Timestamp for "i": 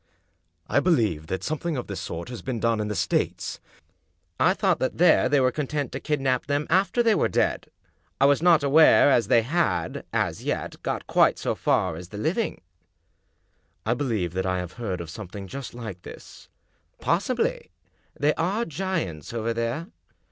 0.67-0.79, 4.39-4.55, 8.19-8.25, 13.85-13.93, 14.47-14.57